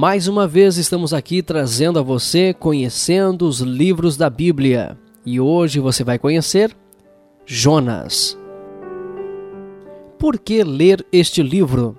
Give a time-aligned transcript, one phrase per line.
[0.00, 4.98] Mais uma vez estamos aqui trazendo a você conhecendo os livros da Bíblia.
[5.26, 6.74] E hoje você vai conhecer
[7.44, 8.34] Jonas.
[10.18, 11.98] Por que ler este livro?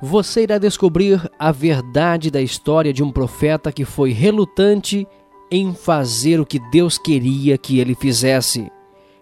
[0.00, 5.06] Você irá descobrir a verdade da história de um profeta que foi relutante
[5.50, 8.72] em fazer o que Deus queria que ele fizesse.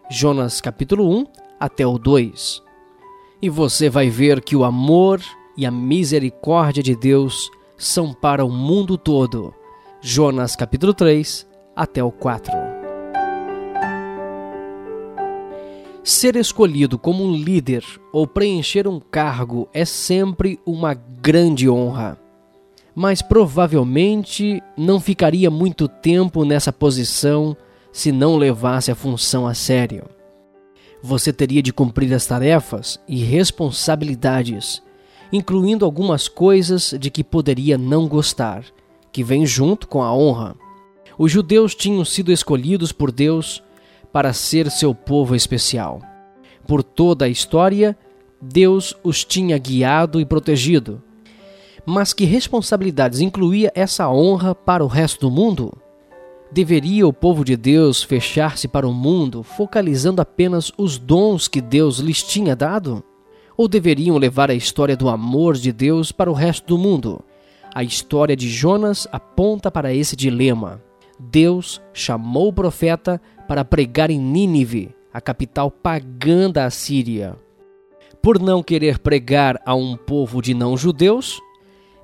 [0.09, 1.27] Jonas capítulo 1
[1.59, 2.63] até o 2.
[3.43, 5.21] E você vai ver que o amor
[5.57, 7.51] e a misericórdia de Deus
[7.83, 9.53] são para o mundo todo.
[10.01, 12.53] Jonas capítulo 3 até o 4.
[16.05, 22.17] Ser escolhido como um líder ou preencher um cargo é sempre uma grande honra.
[22.95, 27.57] Mas provavelmente não ficaria muito tempo nessa posição
[27.93, 30.05] se não levasse a função a sério.
[31.03, 34.81] Você teria de cumprir as tarefas e responsabilidades
[35.33, 38.65] incluindo algumas coisas de que poderia não gostar,
[39.11, 40.55] que vem junto com a honra.
[41.19, 43.63] Os judeus tinham sido escolhidos por Deus
[44.13, 46.01] para ser seu povo especial.
[46.67, 47.97] Por toda a história,
[48.41, 51.03] Deus os tinha guiado e protegido.
[51.87, 55.73] Mas que responsabilidades incluía essa honra para o resto do mundo?
[56.53, 61.99] Deveria o povo de Deus fechar-se para o mundo, focalizando apenas os dons que Deus
[61.99, 63.03] lhes tinha dado?
[63.57, 67.23] Ou deveriam levar a história do amor de Deus para o resto do mundo?
[67.75, 70.83] A história de Jonas aponta para esse dilema.
[71.19, 77.37] Deus chamou o profeta para pregar em Nínive, a capital pagã da Assíria.
[78.23, 81.41] Por não querer pregar a um povo de não-judeus,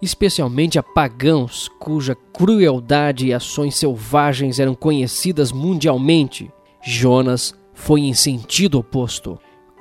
[0.01, 6.51] especialmente a pagãos cuja crueldade e ações selvagens eram conhecidas mundialmente,
[6.83, 9.39] Jonas foi em sentido oposto.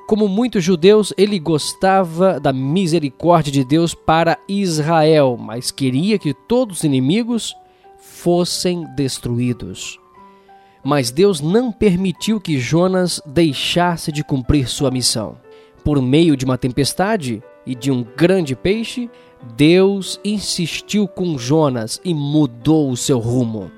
[0.07, 6.77] Como muitos judeus, ele gostava da misericórdia de Deus para Israel, mas queria que todos
[6.77, 7.53] os inimigos
[7.99, 9.99] fossem destruídos.
[10.81, 15.37] Mas Deus não permitiu que Jonas deixasse de cumprir sua missão.
[15.83, 19.09] Por meio de uma tempestade e de um grande peixe,
[19.57, 23.69] Deus insistiu com Jonas e mudou o seu rumo.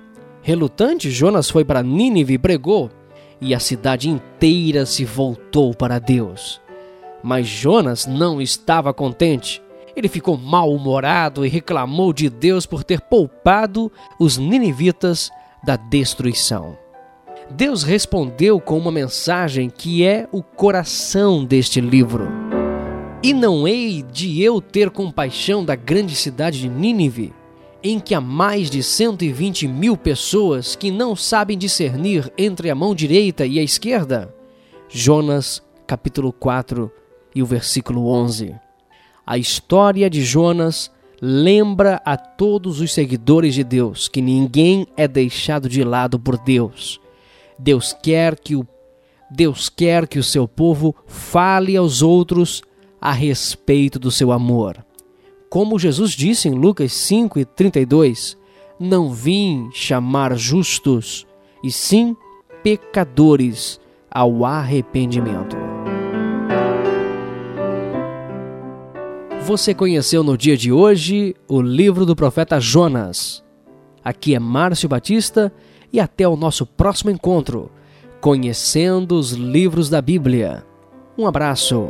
[0.44, 2.92] Relutante, Jonas foi para Nínive e pregou
[3.42, 6.62] e a cidade inteira se voltou para Deus.
[7.24, 9.62] Mas Jonas não estava contente.
[9.96, 15.30] Ele ficou mal-humorado e reclamou de Deus por ter poupado os ninivitas
[15.64, 16.78] da destruição.
[17.52, 22.28] Deus respondeu com uma mensagem que é o coração deste livro.
[23.22, 27.34] E não hei de eu ter compaixão da grande cidade de Nínive,
[27.84, 32.94] em que há mais de 120 mil pessoas que não sabem discernir entre a mão
[32.94, 34.34] direita e a esquerda?
[34.90, 36.92] Jonas, capítulo 4
[37.34, 38.56] e o versículo 11.
[39.26, 40.92] A história de Jonas
[41.22, 47.00] lembra a todos os seguidores de Deus que ninguém é deixado de lado por Deus.
[47.58, 48.68] Deus quer que o
[49.32, 52.64] Deus quer que o seu povo fale aos outros
[53.00, 54.84] a respeito do seu amor.
[55.50, 58.38] Como Jesus disse em Lucas 5 e 32,
[58.80, 61.26] não vim chamar justos,
[61.64, 62.16] e sim
[62.64, 63.80] pecadores
[64.12, 65.58] ao arrependimento.
[69.42, 73.44] Você conheceu no dia de hoje o livro do profeta Jonas.
[74.04, 75.52] Aqui é Márcio Batista
[75.92, 77.72] e até o nosso próximo encontro,
[78.22, 80.64] conhecendo os livros da Bíblia.
[81.18, 81.90] Um abraço.